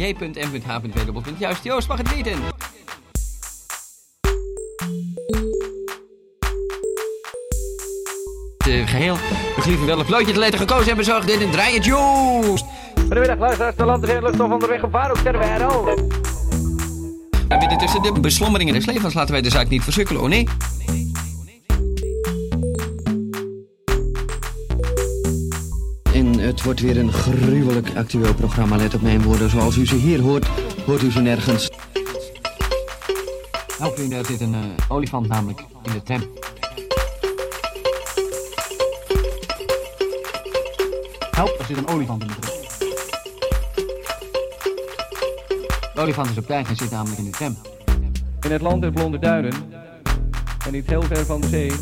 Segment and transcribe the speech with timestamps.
[0.00, 1.30] p.m.h.w.
[1.38, 2.38] Juist, Joost mag het weten.
[8.58, 9.16] De geheel
[9.56, 12.64] begrepen welk luidje te letten gekozen hebben zorgt dit een draaiend Joost.
[12.94, 13.76] Goedemiddag, luisteraars.
[13.76, 15.88] De land is in luchtstof onderweg op Vaarhoek ter wereld.
[17.48, 20.48] En midden tussen de beslommeringen des levens laten wij de zaak niet versukkelen, oh nee.
[26.50, 29.50] Het wordt weer een gruwelijk actueel programma, let op mijn woorden.
[29.50, 30.46] Zoals u ze hier hoort,
[30.86, 31.70] hoort u ze nergens.
[33.78, 36.20] Nou vrienden, er zit een eh, olifant namelijk in de tram.
[41.30, 42.54] Help, er zit een olifant in de tram.
[45.94, 47.56] De olifant is op tijd en zit namelijk in de tram.
[48.40, 49.52] In het land der blonde duinen,
[50.66, 51.72] en niet heel ver van de zee,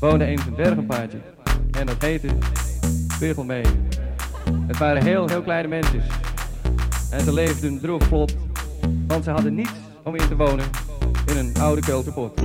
[0.00, 1.18] woonde eens een dwergenpaardje.
[1.70, 2.28] En dat heette
[3.14, 3.64] Spiegelmee.
[4.66, 6.02] Het waren heel, heel kleine mensen.
[7.10, 8.36] En ze leefden droog vlot,
[9.06, 10.64] want ze hadden niets om in te wonen
[11.26, 12.40] in een oude kelterpot.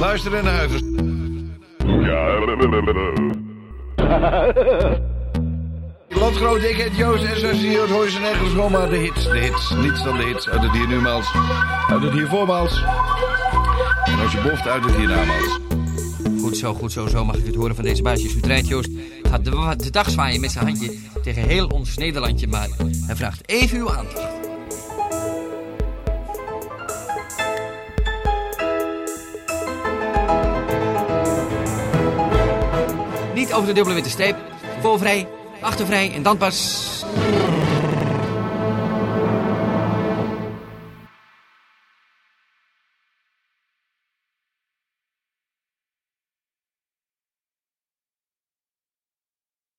[0.00, 0.82] Luister naar huis.
[6.08, 8.88] Landgenoot, ik heet Joost en zoals je hier hoort, hoor je ze nergens gewoon maar
[8.88, 9.24] de hits.
[9.24, 10.48] De hits, niets dan de hits.
[10.48, 11.32] Uit het hier numaals,
[11.88, 12.84] uit het hier voormaals.
[14.04, 15.58] En als je boft, uit het hier namaals.
[16.40, 18.34] Goed zo, goed zo, zo mag ik het horen van deze baasjes.
[18.34, 18.88] U draait Joost
[19.22, 22.68] gaat de, de dag zwaaien met zijn handje tegen heel ons Nederlandje, maar
[23.06, 24.38] hij vraagt even uw aandacht.
[33.34, 34.36] Niet over de dubbele witte streep,
[34.80, 35.28] voorvrij,
[35.60, 36.88] achtervrij en dan pas...